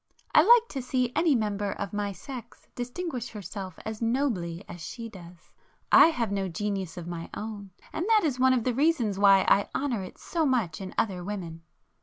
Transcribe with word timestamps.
I 0.33 0.39
like 0.41 0.67
to 0.69 0.81
see 0.81 1.11
any 1.15 1.35
member 1.35 1.73
of 1.73 1.93
my 1.93 2.11
sex 2.11 2.67
distinguish 2.73 3.29
herself 3.29 3.77
as 3.85 4.01
nobly 4.01 4.63
as 4.67 4.81
she 4.81 5.09
does. 5.09 5.51
I 5.91 6.07
have 6.07 6.31
no 6.31 6.47
genius 6.47 6.97
of 6.97 7.05
my 7.05 7.29
own, 7.35 7.69
and 7.93 8.07
that 8.09 8.23
is 8.23 8.39
one 8.39 8.53
of 8.53 8.63
the 8.63 8.73
reasons 8.73 9.19
why 9.19 9.45
I 9.47 9.69
honour 9.75 10.01
it 10.01 10.17
so 10.17 10.43
much 10.43 10.81
in 10.81 10.95
other 10.97 11.23
women." 11.23 11.61